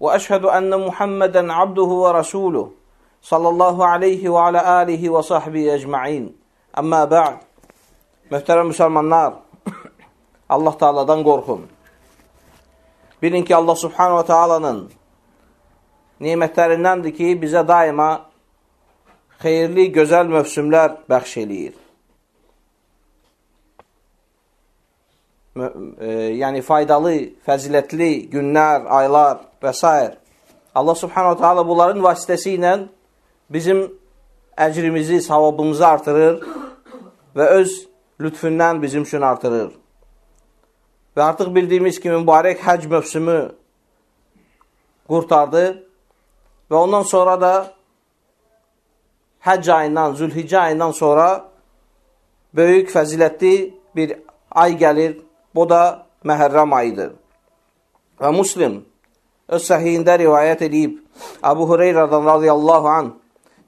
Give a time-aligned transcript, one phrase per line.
[0.00, 2.70] واشهد ان محمدا عبده ورسوله
[3.22, 6.24] صلى الله عليه وعلى اله وصحبه ecmaîn.
[6.74, 7.38] Amma ba'd.
[8.32, 9.32] Möhtərəm müsəlmanlar,
[10.48, 11.68] Allah Taala'dan qorxun.
[13.22, 14.80] Bilin ki, Allah Subhanahu wa Taala'nın
[16.20, 18.10] nemətlərindəndir ki, bizə daima
[19.42, 21.74] xeyirli, gözəl mövsümlər bəxş eləyir.
[25.57, 27.15] Yəni faydalı,
[27.47, 29.91] fəzilətli günlər, aylar və s.
[30.75, 32.73] Allah subhanahu ta'ala bunların vasitəsi ilə
[33.49, 33.87] bizim
[34.57, 36.41] əcrimizi, savabımızı artırır
[37.37, 37.73] və öz
[38.21, 39.71] lütfündən bizim üçün artırır.
[41.17, 43.39] Və artıq bildiyimiz kimi mübarək həc mövsümü
[45.09, 45.65] qurtardı
[46.69, 47.53] və ondan sonra da
[49.47, 51.27] həcc ayından, zülhiccə ayından sonra
[52.53, 54.17] böyük fəzilətli bir
[54.51, 55.17] ay gəlir
[55.55, 57.11] Bu da məhərrəm ayıdır.
[58.19, 58.81] Və Muslim
[59.47, 60.97] öz səhiyində rivayət edib
[61.45, 63.11] Əbu Hüreyrədən radiyallahu anh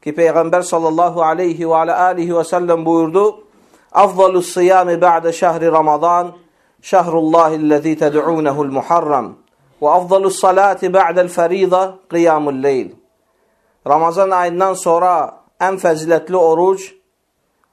[0.03, 3.25] ki, Peyğəmbər sallallahu aleyhi və alə alihi və səlləm buyurdu
[3.91, 6.33] Afdalu siyami ba'də şəhri Ramazan
[6.86, 9.33] şəhrullahilləzi təd'unəhul muharram
[9.81, 12.93] və afdalu salati ba'dəl fəridə qiyamul leyl
[13.88, 15.14] Ramazan ayından sonra
[15.59, 16.81] ən fəzilətli oruc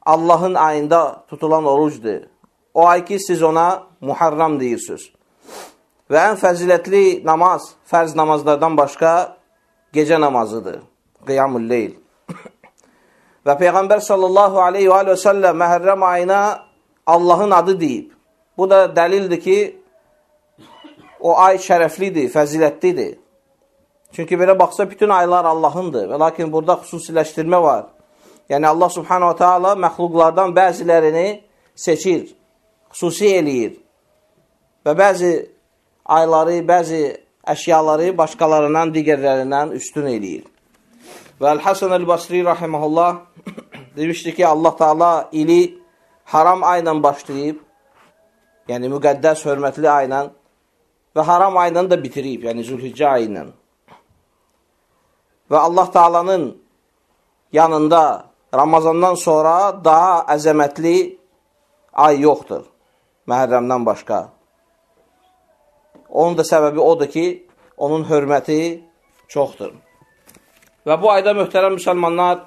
[0.06, 2.20] Allahın ayında tutulan orucdur.
[2.76, 5.06] O ay ki, siz ona Muharram deyirsiniz.
[6.12, 9.12] Və ən fəzilətli namaz, fərz namazlardan başqa
[9.96, 10.82] gecə namazıdır.
[11.24, 11.94] Qiyamul leyl.
[13.48, 16.42] və Peyğəmbər sallallahu aleyhi və səlləm məhərrəm ayına
[17.06, 18.12] Allahın adı deyib.
[18.58, 19.58] Bu da dəlildir ki,
[21.20, 23.16] o ay şərəflidir, fəzilətlidir.
[24.12, 26.10] Çünki belə baxsa, bütün aylar Allahındır.
[26.12, 27.86] Və lakin burada xüsusiləşdirmə var.
[28.52, 31.28] Yəni, Allah subhanahu wa ta'ala məxluqlardan bəzilərini
[31.74, 32.35] seçir
[32.96, 33.74] xüsusi eləyir
[34.86, 35.32] və bəzi
[36.04, 37.00] ayları, bəzi
[37.52, 40.46] əşyaları başqalarından, digərlərindən üstün eləyir.
[41.36, 43.18] Və Əl-Hasan Əl-Basri rahiməhullah
[43.96, 45.78] demişdi ki, Allah Taala ili
[46.24, 47.58] haram ayla başlayıb,
[48.68, 50.22] yəni müqəddəs, hörmətli ayla
[51.16, 53.44] və haram ayla da bitirib, yəni Zülhiccə ayı ilə.
[55.50, 56.46] Və Allah Taalanın
[57.52, 58.24] yanında
[58.54, 60.96] Ramazandan sonra daha əzəmətli
[61.92, 62.64] ay yoxdur.
[63.30, 64.20] Məhərrəmdən başqa.
[66.08, 67.26] Onun da səbəbi odur ki,
[67.76, 68.60] onun hörməti
[69.28, 69.74] çoxdur.
[70.86, 72.44] Və bu ayda möhtərəm müsəlmanlar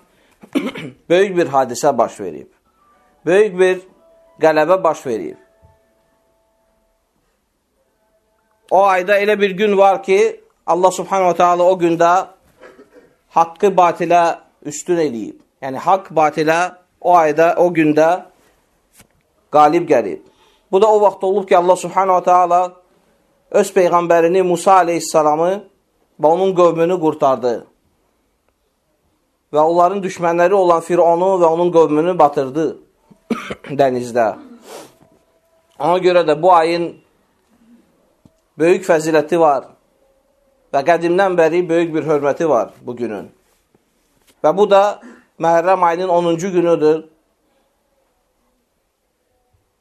[1.11, 2.47] böyük bir hadisə baş verib.
[3.25, 3.81] Böyük bir
[4.41, 5.37] qələbə baş verib.
[8.71, 12.27] O ayda elə bir gün var ki, Allah subhanahu ta'ala o gündə
[13.35, 15.37] haqqı batilə üstün eləyib.
[15.61, 16.59] Yəni, haqq batilə
[17.01, 18.09] o ayda, o gündə
[19.51, 20.21] qalib gəlib.
[20.71, 22.73] Bu da o vaxt olub ki, Allah subhanahu ta'ala
[23.51, 25.51] öz peyğəmbərini Musa aleyhissalamı
[26.21, 27.53] və onun qövmünü qurtardı.
[29.53, 32.67] Və onların düşmənləri olan Fironu və onun qövmünü batırdı
[33.81, 34.27] dənizdə.
[35.79, 36.91] Ona görə də bu ayın
[38.59, 39.71] böyük fəziləti var
[40.73, 43.29] və qədimdən bəri böyük bir hörməti var bu günün.
[44.43, 44.99] Və bu da
[45.39, 47.03] Məhərrəm ayının 10-cu günüdür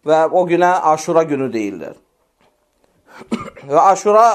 [0.06, 1.96] və o günə aşura günü deyirlər.
[3.72, 4.26] və aşura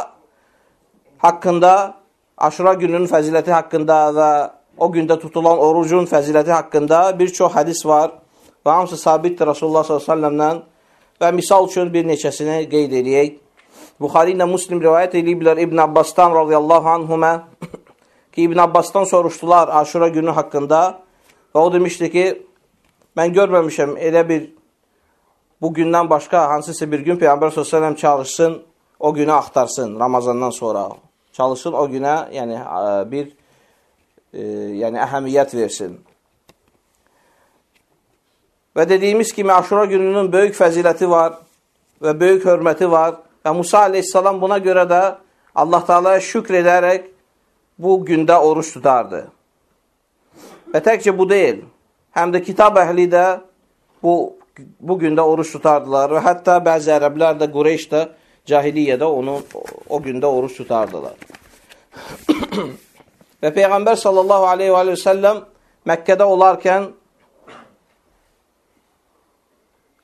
[1.24, 1.94] haqqında,
[2.38, 4.30] aşura gününün fəziləti haqqında və
[4.78, 8.12] o gündə tutulan orucun fəziləti haqqında bir çox hədis var
[8.66, 10.62] və hamısı sabitdir Rasulullah s.ə.v-dən
[11.22, 13.40] və misal üçün bir neçəsini qeyd edəyək.
[14.02, 17.34] Buxari ilə Muslim rivayət ediblər İbn Abbasdan radiyallahu anhumə
[18.34, 20.82] ki, İbn Abbasdan soruşdular aşura günü haqqında
[21.56, 22.26] və o demişdi ki,
[23.18, 24.50] mən görməmişəm elə bir
[25.64, 28.64] bu gündən başqa hansısa bir gün Peyğəmbər s.ə.v çalışsın,
[29.00, 30.90] o günü axtarsın Ramazandan sonra.
[31.34, 32.58] Çalışsın o günə yəni,
[33.12, 33.30] bir
[34.34, 34.44] e,
[34.82, 35.96] yəni, əhəmiyyət versin.
[38.76, 41.40] Və dediyimiz kimi Aşura gününün böyük fəziləti var
[42.02, 43.16] və böyük hörməti var
[43.46, 45.02] və Musa aleyhissalam buna görə də
[45.56, 47.10] Allah Teala'ya şükr edərək
[47.80, 49.30] bu gündə oruç tutardı.
[50.74, 51.64] Və təkcə bu deyil,
[52.18, 53.28] həm də kitab əhli də
[54.04, 58.02] bu bu gündə oruç tutardılar və hətta bəzi ərəblər də, Qureyş də
[58.50, 59.40] cahiliyyədə onu
[59.90, 61.16] o gündə oruç tutardılar.
[63.44, 65.42] Və Peyğəmbər sallallahu aleyhi və səlləm
[65.90, 66.86] Məkkədə olarkən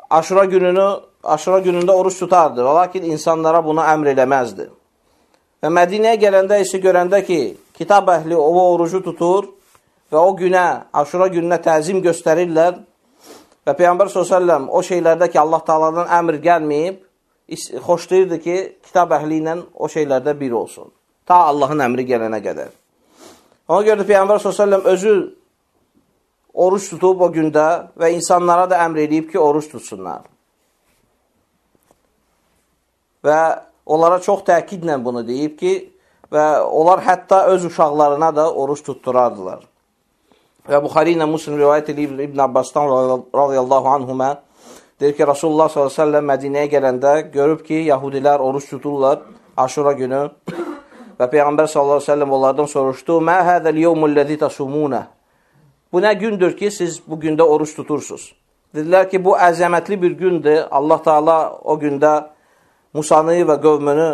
[0.10, 0.88] aşura gününü
[1.24, 2.66] aşura günündə oruç tutardı.
[2.66, 4.68] Lakin insanlara bunu əmr eləməzdi.
[5.64, 9.46] Və Mədinəyə gələndə isə görəndə ki, kitab əhli o orucu tutur
[10.12, 12.89] və o günə, aşura gününə təzim göstərirlər
[13.70, 17.04] və Peyğəmbər s.ə.v o şeylərdə ki, Allah Taala'dan əmr gəlməyib,
[17.86, 20.90] xoşlayırdı ki, kitab əhli ilə o şeylərdə bir olsun.
[21.30, 22.74] Ta Allahın əmri gələnə qədər.
[23.70, 25.14] Ona görə də Peyğəmbər s.ə.v özü
[26.54, 27.68] oruç tutub o gündə
[28.00, 30.26] və insanlara da əmr edib ki, oruç tutsunlar.
[33.24, 33.40] Və
[33.86, 35.74] onlara çox təkidlə bunu deyib ki,
[36.34, 39.69] və onlar hətta öz uşaqlarına da oruç tutturardılar.
[40.68, 42.90] Və Buxari ilə Muslim rivayət edib İbn Abbasdan
[43.36, 44.32] radiyallahu anhumə
[45.00, 49.22] deyir ki, Rasulullah s.ə.v Mədinəyə gələndə görüb ki, yahudilər oruç tuturlar
[49.58, 50.26] aşura günü
[51.20, 55.06] və Peyğəmbər s.ə.v onlardan soruşdu, Mə hədəl yevmul-ləzi təsumunə
[55.94, 58.34] Bu nə gündür ki, siz bu gündə oruç tutursunuz?
[58.76, 60.68] Dedilər ki, bu əzəmətli bir gündür.
[60.72, 62.30] Allah Taala o gündə
[62.94, 64.10] Musanı və qövmünü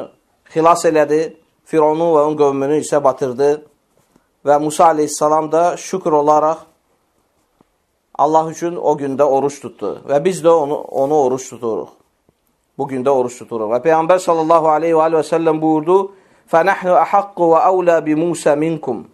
[0.53, 1.21] xilas elədi.
[1.65, 3.65] Fironu və onun qövmünü isə batırdı.
[4.46, 6.56] Və Musa aleyhissalam da şükür olaraq
[8.14, 10.00] Allah üçün o gündə oruç tutdu.
[10.08, 11.88] Və biz də onu, onu oruç tuturuq.
[12.78, 13.70] Bu gündə oruç tuturuq.
[13.72, 15.98] Və Peyğəmbər sallallahu aleyhi və, və səlləm buyurdu,
[16.50, 19.04] فَنَحْنُ أَحَقُّ وَأَوْلَى بِمُوسَ مِنْكُمْ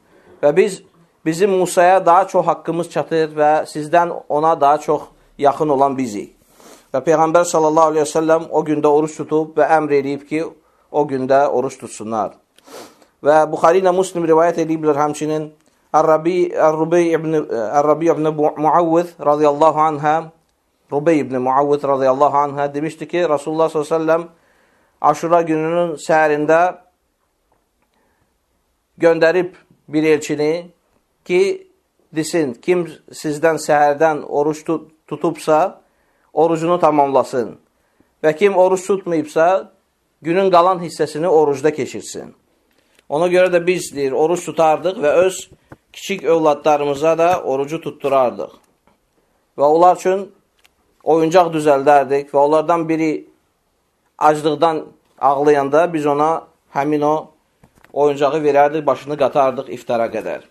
[0.42, 0.82] Və biz
[1.24, 5.02] bizim Musaya daha çox haqqımız çatır və sizdən ona daha çox
[5.38, 6.32] yaxın olan bizik.
[6.94, 10.44] Və Peyğəmbər sallallahu aleyhi ve sellem o gündə oruç tutub və əmr edib ki,
[10.90, 12.32] o gündə oruç tutsunlar.
[13.21, 15.51] Və Buxari ilə Muslim rivayət ediblər həmçinin
[15.93, 20.15] Ər-Rubey ibn, Ər ibn Muavvid radiyallahu anhə
[20.91, 24.21] Rubey ibn Muavvid radiyallahu anhə demişdi ki, Rasulullah s.ə.v
[25.01, 26.77] Aşura gününün səhərində
[29.01, 29.55] göndərib
[29.89, 30.69] bir elçini
[31.25, 31.67] ki,
[32.13, 35.81] desin, kim sizdən səhərdən oruç tut tutubsa,
[36.33, 37.57] orucunu tamamlasın.
[38.23, 39.71] Və kim oruç tutmayıbsa,
[40.21, 42.35] günün qalan hissəsini orucda keçirsin.
[43.11, 45.39] Ona görə də biz deyir, oruç tutardıq və öz
[45.93, 48.51] kiçik övladlarımıza da orucu tutturardıq.
[49.59, 50.29] Və onlar üçün
[51.03, 53.11] oyuncaq düzəldərdik və onlardan biri
[54.17, 54.85] aclıqdan
[55.19, 56.29] ağlayanda biz ona
[56.75, 57.15] həmin o
[57.93, 60.45] oyuncağı verərdik, başını qatardıq iftara qədər.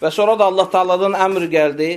[0.00, 1.90] Və sonra da Allah Taala'dan əmr gəldi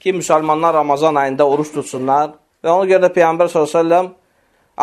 [0.00, 2.32] ki, müsəlmanlar Ramazan ayında oruç tutsunlar
[2.64, 4.00] və ona görə də Peyğəmbər s.ə.v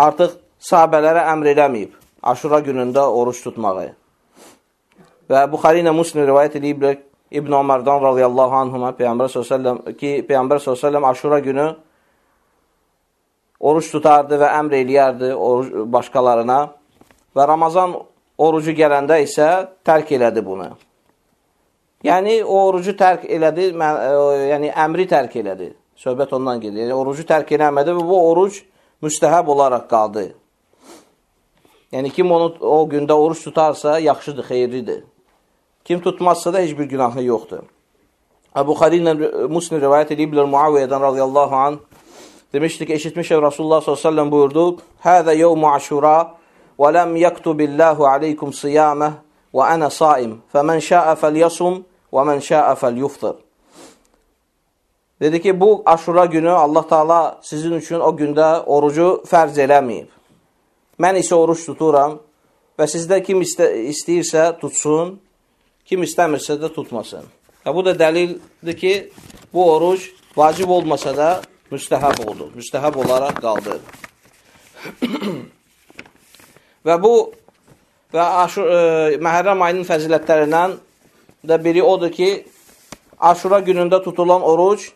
[0.05, 0.37] artıq
[0.69, 3.87] sahabələrə əmr eləməyib Aşura günündə oruç tutmağı.
[5.29, 6.83] Və Buxari ilə Muslim rivayət edib
[7.31, 11.67] İbn Ömərdən radiyallahu anhuma Peyğəmbər s.ə.v ki, Peyğəmbər s.ə.v Aşura günü
[13.59, 16.59] oruç tutardı və əmr eləyərdi oruç, başqalarına
[17.37, 17.95] və Ramazan
[18.37, 19.47] orucu gələndə isə
[19.85, 20.71] tərk elədi bunu.
[22.03, 24.11] Yəni, o orucu tərk elədi, e,
[24.51, 25.71] yəni əmri tərk elədi.
[26.01, 26.87] Söhbət ondan gedir.
[26.87, 28.57] Yəni, orucu tərk eləmədi və bu oruc
[29.05, 30.31] müstəhəb olaraq qaldı.
[31.91, 35.03] Yəni, kim onu o gündə oruç tutarsa, yaxşıdır, xeyirlidir.
[35.85, 37.65] Kim tutmazsa da heç bir günahı yoxdur.
[38.55, 41.79] Əbu Xalil ilə Muslim rivayət ediblər Muaviyyədən radiyallahu an
[42.53, 46.15] demişdi ki, eşitmişəm Rasulullah s.ə.v buyurdu, Həzə yevmu aşura
[46.79, 49.19] və ləm yəktubillahu aleykum siyaməh
[49.55, 51.81] və ənə saim, fəmən şəə fəlyasum
[52.11, 53.39] və mən şəə fəlyuftur.
[55.21, 60.20] Dedi ki, bu aşura günü Allah Taala sizin üçün o gündə orucu fərz eləməyib.
[61.01, 62.19] Mən isə oruç tuturam
[62.77, 65.15] və sizdə kim istə istəyirsə tutsun,
[65.87, 67.25] kim istəmirsə də tutmasın.
[67.65, 68.93] Və bu da dəlildir ki,
[69.53, 70.05] bu oruc
[70.37, 71.29] vacib olmasa da
[71.71, 72.51] müstəhəb oldu.
[72.57, 73.79] Müstəhəb olaraq qaldı.
[76.87, 77.13] və bu
[78.13, 80.75] və aşur, e, Məhərrəm ayının fəzilətlərindən
[81.47, 82.31] da biri odur ki,
[83.19, 84.89] aşura günündə tutulan oruc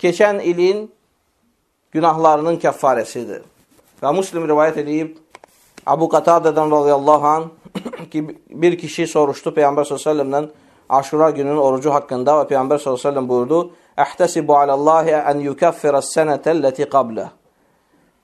[0.00, 0.86] keçən ilin
[1.92, 3.42] günahlarının kəffarəsidir.
[4.00, 5.16] Və Muslim rivayət edib,
[5.86, 7.50] Abu Qatadədən radiyallahu an
[8.12, 10.48] ki, bir kişi soruşdu Peyyambər s.ə.v-dən
[10.88, 17.28] aşura gününün orucu haqqında və Peyyambər s.ə.v buyurdu, Əhtəsibu aləllahi ən yukəffirə sənətəlləti qablə.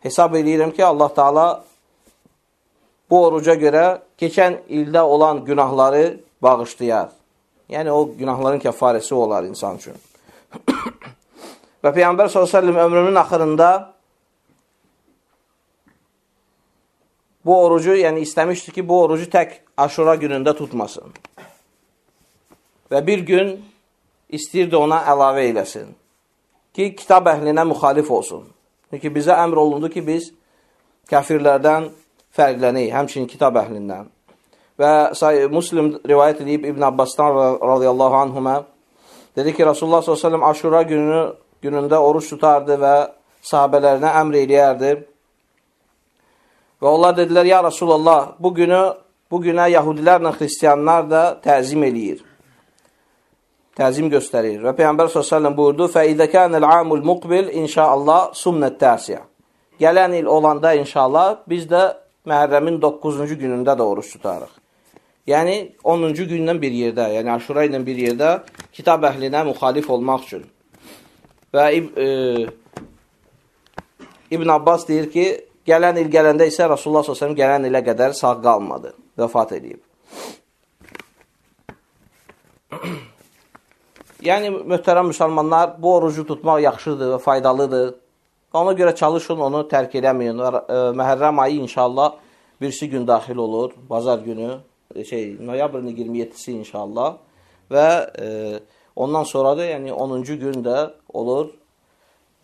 [0.07, 1.47] Hesab edirəm ki, Allah Taala
[3.11, 3.85] bu oruca görə
[4.21, 7.13] keçən ildə olan günahları bağışlayar.
[7.69, 9.99] Yəni, o günahların kəfarəsi olar insan üçün.
[11.85, 13.96] Və Peyyambər s.ə.v ömrünün axırında
[17.47, 21.15] bu orucu, yəni istəmişdi ki, bu orucu tək aşura günündə tutmasın.
[22.91, 23.55] Və bir gün
[24.29, 25.93] istəyirdi ona əlavə eləsin.
[26.75, 28.45] Ki, kitab əhlinə müxalif olsun.
[28.91, 30.31] Çünki bizə əmr olundu ki, biz
[31.11, 31.91] kəfirlərdən
[32.37, 34.11] fərqlənəyik, həmçinin kitab əhlindən.
[34.77, 38.57] Və Muslim rivayət edib İbn Abbasdan radiyallahu anhumə
[39.37, 41.23] dedi ki, Rasulullah s.ə.v aşura günü,
[41.63, 42.95] günündə oruç tutardı və
[43.47, 44.93] sahabələrinə əmr eləyərdi.
[46.82, 48.82] Və onlar dedilər, ya Rasulullah, bu günü,
[49.32, 52.24] bu günə yahudilərlə xristiyanlar da təzim eləyir.
[53.78, 54.60] Təzim göstərir.
[54.66, 59.22] Və Peyyambər s.ə.v buyurdu, فَإِذَا كَانَ الْعَامُ الْمُقْبِلِ İnşaallah sumnət təsiyə.
[59.80, 61.82] Gələn il olanda inşallah biz də
[62.28, 64.52] Məhərrəmin 9-cu günündə də oruç tutarıq.
[65.30, 68.32] Yəni 10-cu gündən bir yerdə, yəni Aşura ilə bir yerdə
[68.74, 70.44] kitab əhlinə müxalif olmaq üçün.
[71.54, 72.08] Və e,
[74.32, 75.26] İbn Abbas deyir ki,
[75.67, 79.81] gələn il gələndə isə Rasulullah s.ə.v gələn ilə qədər sağ qalmadı, vəfat edib.
[84.29, 87.95] yəni, möhtərəm müsəlmanlar, bu orucu tutmaq yaxşıdır və faydalıdır.
[88.57, 90.39] Ona görə çalışın, onu tərk eləməyin.
[90.41, 92.15] E, Məhərrəm ayı inşallah
[92.61, 94.59] birisi gün daxil olur, bazar günü,
[94.95, 97.17] e, şey, noyabrın 27-si inşallah
[97.71, 97.89] və
[98.21, 98.27] e,
[98.97, 101.51] ondan sonra da yəni 10-cu gün də olur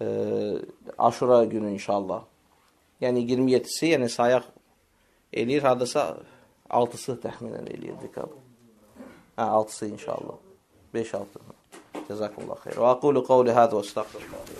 [0.00, 0.06] e,
[0.98, 2.22] Aşura günü inşallah.
[3.02, 4.46] Yəni 27-si, yəni sayaq
[5.34, 6.06] eləyir, hardasa
[6.70, 8.18] 6-sı təxminən eləyirdik.
[8.18, 10.38] Hə, 6-sı inşallah.
[10.94, 11.40] 5-6.
[12.08, 12.78] Cəzakumullah xeyr.
[12.78, 14.52] Və aqulu qavli hədə və estağfirullah.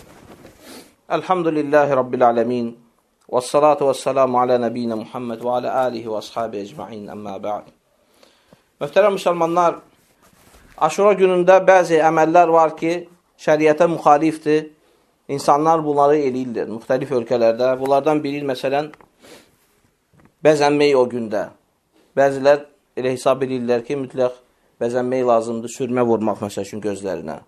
[1.19, 2.73] Elhamdülillahi Rabbil alemin.
[3.33, 7.71] Və salatu və selamu alə nəbiyyə Muhammed və alə alihi və ashabi ecma'in əmmə bə'd.
[8.83, 9.79] Möhtərəm müsəlmanlar,
[10.77, 12.95] aşura günündə bəzi əməllər var ki,
[13.41, 14.67] şəriətə müxalifdir.
[15.33, 17.73] İnsanlar bunları eləyirlər müxtəlif ölkələrdə.
[17.81, 18.91] Bunlardan biri, məsələn,
[20.45, 21.47] bəzənmək o gündə.
[22.19, 22.67] Bəzilər
[22.99, 24.37] elə hesab edirlər ki, mütləq
[24.83, 27.39] bəzənmək lazımdır, sürmə vurmaq məsəl üçün gözlərinə.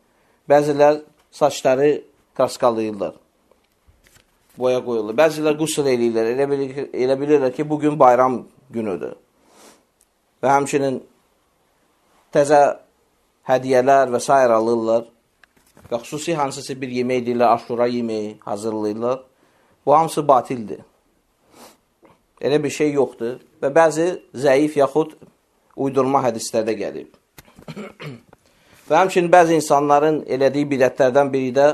[0.50, 1.02] Bəzilər
[1.34, 1.90] saçları
[2.38, 3.20] qaskalayırlar
[4.58, 5.14] boya qoyulur.
[5.18, 8.42] Bəzilər qüsl eləyirlər, elə, bilir, elə bilirlər ki, bugün bayram
[8.74, 9.16] günüdür.
[10.42, 11.00] Və həmçinin
[12.34, 12.62] təzə
[13.48, 14.30] hədiyyələr və s.
[14.30, 15.08] alırlar.
[15.90, 19.22] Və xüsusi hansısı bir yemək deyirlər, aşura yeməyi hazırlayırlar.
[19.86, 20.80] Bu hamısı batildir.
[22.40, 23.40] Elə bir şey yoxdur.
[23.62, 25.14] Və bəzi zəif yaxud
[25.76, 27.10] uydurma hədislərdə gəlib.
[28.88, 31.68] və həmçinin bəzi insanların elədiyi bidətlərdən biri də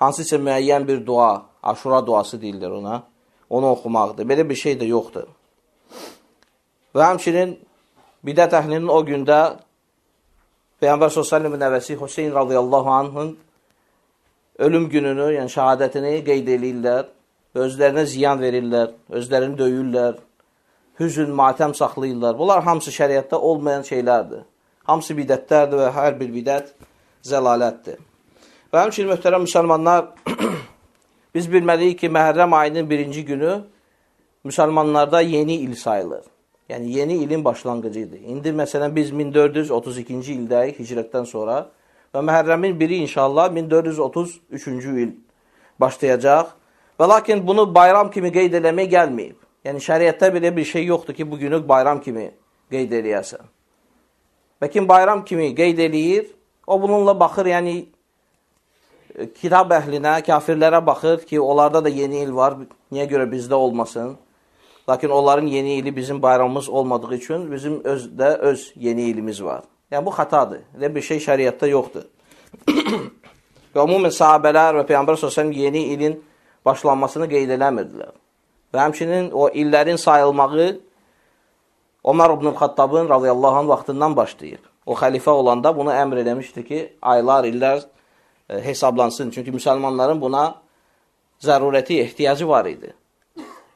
[0.00, 1.30] hansısa müəyyən bir dua,
[1.62, 3.02] aşura duası deyirlər ona,
[3.50, 4.28] onu oxumaqdır.
[4.28, 5.28] Belə bir şey də yoxdur.
[6.94, 7.56] Və həmçinin
[8.26, 9.40] bidət əhlinin o gündə
[10.80, 13.34] Peyyambər s.ə.v nəvəsi Hüseyin radiyallahu anhın
[14.58, 17.10] ölüm gününü, yəni şəhadətini qeyd edirlər,
[17.52, 20.14] özlərinə ziyan verirlər, özlərini döyürlər,
[21.00, 22.38] hüzün, matəm saxlayırlar.
[22.38, 24.46] Bunlar hamısı şəriətdə olmayan şeylərdir.
[24.88, 26.72] Hamısı bidətlərdir və hər bir bidət
[27.28, 28.00] zəlalətdir.
[28.72, 30.10] Və həmçinin möhtərəm müsəlmanlar,
[31.36, 33.58] biz bilməliyik ki, Məhərrəm ayının birinci günü
[34.48, 36.24] müsəlmanlarda yeni il sayılır.
[36.70, 38.18] Yəni, yeni ilin başlanğıcıdır.
[38.18, 41.64] İndi, məsələn, biz 1432-ci ildəyik hicrətdən sonra
[42.14, 45.16] və Məhərrəmin biri inşallah 1433-cü il
[45.80, 46.52] başlayacaq.
[47.00, 49.38] Və lakin bunu bayram kimi qeyd eləmək gəlməyib.
[49.66, 52.30] Yəni, şəriətdə belə bir şey yoxdur ki, bu günü bayram kimi
[52.70, 53.42] qeyd eləyəsən.
[54.62, 56.30] Və kim bayram kimi qeyd eləyir,
[56.66, 57.76] o bununla baxır, yəni
[59.40, 62.60] kitab əhlinə, kafirlərə baxır ki, onlarda da yeni il var,
[62.92, 64.14] niyə görə bizdə olmasın?
[64.90, 69.62] Lakin onların yeni ili bizim bayramımız olmadığı üçün bizim özdə öz yeni ilimiz var.
[69.90, 70.64] Yəni, bu xatadır.
[70.78, 72.08] Elə bir şey şəriətdə yoxdur.
[73.74, 76.18] və umumən sahabələr və Peyyambər Sosən yeni ilin
[76.66, 78.10] başlanmasını qeyd eləmirdilər.
[78.74, 80.68] Və həmçinin o illərin sayılmağı
[82.04, 84.60] Omar ibn Xattabın radiyallahu anh vaxtından başlayır.
[84.86, 87.82] O xəlifə olanda bunu əmr eləmişdi ki, aylar, illər
[88.50, 89.30] E, hesablansın.
[89.30, 90.54] Çünki müsəlmanların buna
[91.42, 92.94] zərurəti, ehtiyacı var idi.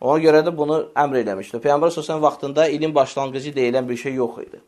[0.04, 1.58] Ona görə də bunu əmr eləmişdi.
[1.64, 4.58] Peyğəmbər səsən vaxtında ilin başlanğıcı deyilən bir şey yox idi.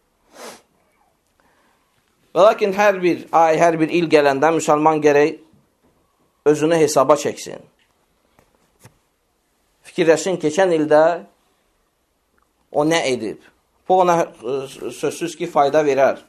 [2.33, 5.37] Və lakin hər bir ay, hər bir il gələndə müsəlman gərək
[6.49, 7.61] özünü hesaba çəksin.
[9.91, 11.03] Fikirləşin, keçən ildə
[12.73, 13.45] o nə edib?
[13.89, 14.57] Bu ona e,
[15.03, 16.25] sözsüz ki, fayda verər.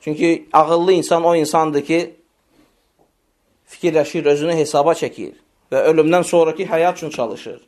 [0.00, 2.00] Çünki ağıllı insan o insandır ki,
[3.72, 7.60] fikirləşir, özünü hesaba çəkir və ölümdən sonraki həyat üçün çalışır.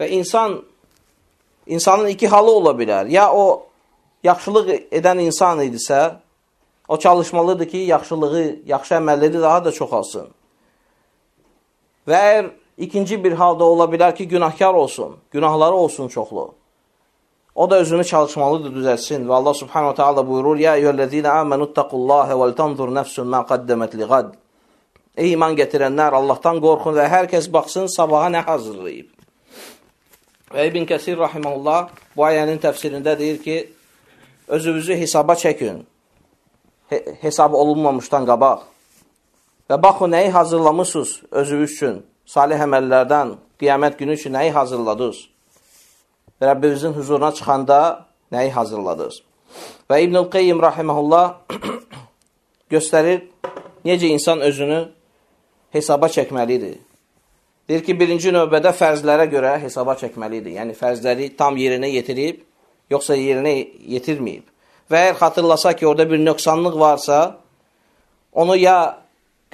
[0.00, 0.62] Və insan,
[1.66, 3.08] insanın iki halı ola bilər.
[3.12, 3.66] Ya o
[4.24, 6.14] yaxşılıq edən insan idisə,
[6.88, 10.30] o çalışmalıdır ki, yaxşılığı, yaxşı əməlləri daha da çoxalsın.
[12.08, 16.54] Və əgər ikinci bir halda ola bilər ki, günahkar olsun, günahları olsun çoxlu.
[17.54, 19.26] O da özünü çalışmalıdır, düzəlsin.
[19.28, 24.34] Və Allah subhanahu ta'ala buyurur, Ya eyyəllezine amenuttaqullaha vel tanzur nefsun ma qaddemet li qad.
[25.20, 29.08] Ey iman gətirənlər, Allahdan qorxun və hər kəs baxsın sabaha nə hazırlayıb.
[30.54, 33.56] Və İbn Kəsir rahimehullah bu ayənin təfsirində deyir ki,
[34.48, 35.82] özünüzü hesaba çəkin.
[36.90, 38.62] He hesab olunmamışdan qabaq.
[39.68, 41.98] Və baxın nəyi hazırlamısınız özünüz üçün?
[42.26, 45.18] Salih əməllərdən qiyamət günü üçün nəyi hazırladınız?
[46.42, 49.20] Rəbbimizin huzuruna çıxanda nəyi hazırladınız?
[49.90, 51.26] Və İbnül Qeyyim rahimehullah
[52.74, 53.28] göstərir
[53.84, 54.80] necə insan özünü
[55.74, 56.78] hesaba çəkməlidir.
[57.68, 60.56] Deyir ki, birinci növbədə fərzlərə görə hesaba çəkməlidir.
[60.58, 62.40] Yəni, fərzləri tam yerinə yetirib,
[62.90, 63.52] yoxsa yerinə
[63.94, 64.48] yetirməyib.
[64.90, 67.20] Və əgər xatırlasa ki, orada bir nöqsanlıq varsa,
[68.32, 68.78] onu ya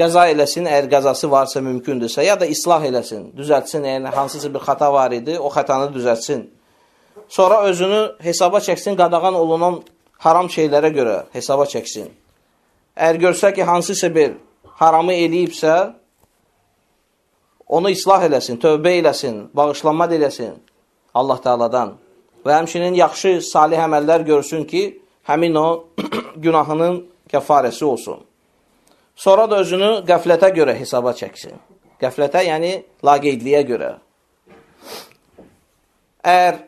[0.01, 4.89] qəza eləsin, əgər qəzası varsa mümkündürsə, ya da islah eləsin, düzəltsin, yəni hansısa bir xata
[4.93, 6.47] var idi, o xətanı düzəltsin.
[7.29, 9.83] Sonra özünü hesaba çəksin, qadağan olunan
[10.25, 12.09] haram şeylərə görə hesaba çəksin.
[12.97, 14.39] Əgər görsə ki, hansısa bir
[14.81, 15.77] haramı eləyibsə,
[17.69, 20.55] onu islah eləsin, tövbə eləsin, bağışlanma eləsin
[21.15, 21.95] Allah Teala'dan.
[22.47, 25.69] Və həmçinin yaxşı, salih əməllər görsün ki, həmin o
[26.45, 28.21] günahının kəfarəsi olsun.
[29.17, 31.57] Sonra da özünü qəflətə görə hesaba çəksin.
[32.03, 32.73] Qəflətə, yəni
[33.05, 33.95] laqeydliyə görə.
[36.27, 36.61] Əgər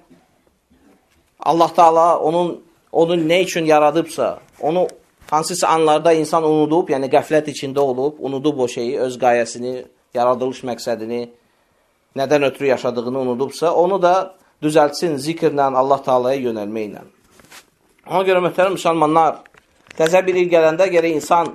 [1.49, 2.57] Allah Teala onun
[2.93, 4.87] onu nə üçün yaradıbsa, onu
[5.31, 9.75] hansısa anlarda insan unudub, yəni qəflət içində olub, unudub o şeyi, öz qayəsini,
[10.15, 11.23] yaradılış məqsədini,
[12.17, 14.15] nədən ötürü yaşadığını unudubsa, onu da
[14.63, 17.05] düzəltsin zikirlə, Allah Taalaya yönəlməklə.
[18.09, 19.43] Ona görə möhtərəm müsəlmanlar,
[19.99, 21.53] təzə bir il gələndə gərək insan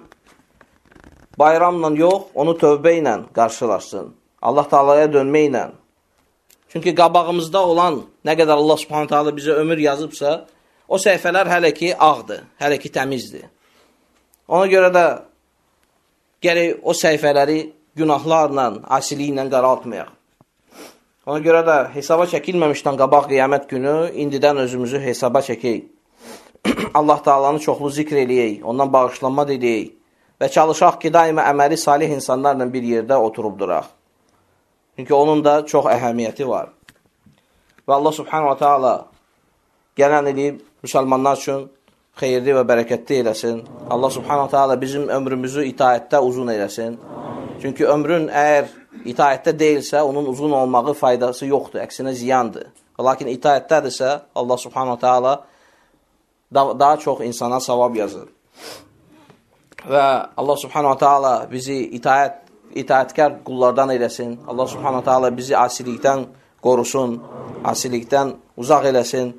[1.40, 4.14] bayramla yox, onu tövbə ilə qarşılaşsın.
[4.42, 5.72] Allah Taalaya dönməklə.
[6.74, 10.48] Çünki qabağımızda olan nə qədər Allah Subhanahu taala bizə ömür yazıbsa,
[10.88, 13.46] o səhifələr hələ ki ağdır, hələ ki təmizdir.
[14.48, 15.04] Ona görə də
[16.42, 17.60] gərək o səhifələri
[17.96, 20.12] günahlarla, asiliklə qaraltmayaq.
[21.24, 23.96] Ona görə də hesaba çəkilməmişdən qabaq qiyamət günü
[24.26, 25.86] indidən özümüzü hesaba çəkək.
[27.00, 29.94] Allah Taalanı çoxlu zikr eləyək, ondan bağışlanma diləyək
[30.42, 33.88] və çalışaq ki, daima əməli salih insanlarla bir yerdə oturub duraq.
[34.96, 36.74] Çünki onun da çox əhəmiyyəti var.
[37.88, 38.94] Və Allah Subhanahu wa Taala
[39.98, 41.66] gələn eləyib müsəlmanlar üçün
[42.20, 43.64] xeyirli və bərəkətli eləsin.
[43.90, 47.00] Allah Subhanahu wa Taala bizim ömrümüzü itaətdə uzun eləsin.
[47.64, 48.66] Çünki ömrün əgər
[49.08, 52.66] itaətdə deyilsə, onun uzun olmağı faydası yoxdur, əksinə ziyandır.
[53.00, 55.34] Lakin itaətdədirsə, Allah subhanahu ta'ala
[56.54, 58.28] daha çox insana savab yazır.
[59.88, 60.04] Və
[60.38, 62.36] Allah subhanahu ta'ala bizi itaət,
[62.84, 64.36] itaətkar qullardan eləsin.
[64.48, 66.28] Allah subhanahu ta'ala bizi asilikdən
[66.62, 67.16] qorusun,
[67.64, 69.32] asilikdən uzaq eləsin.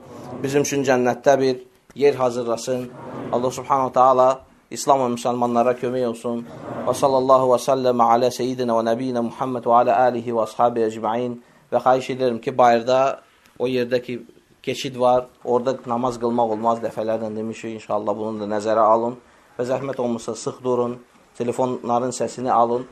[0.42, 1.60] Bizim üçün cənnətdə bir
[1.94, 2.88] yer hazırlasın.
[3.32, 4.28] Allah subhanahu ta'ala
[4.70, 6.46] İslam və müsəlmanlara kömək olsun.
[6.85, 11.38] Və sallallahu və səlləmə alə seyyidinə və nəbiyinə Muhammed və alə əlihi və ashabi əcməin
[11.73, 12.99] və xahiş edirəm ki, bayırda
[13.57, 14.18] o yerdə ki,
[14.66, 19.16] keçid var, orada namaz qılmaq olmaz, dəfələrlə demişik, inşallah bunu da nəzərə alın
[19.57, 20.99] və zəhmət olmasa sıx durun,
[21.40, 22.85] telefonların səsini alın.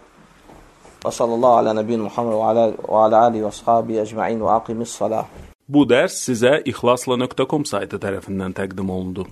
[1.05, 4.97] Və sallallahu alə nəbiyin Muhammed və alə, və alə əlihi və ashabi əcməin və aqimis
[5.03, 5.29] salah.
[5.69, 9.29] Bu dərs sizə ixlasla.com saytı tərəfindən təqdim olundu.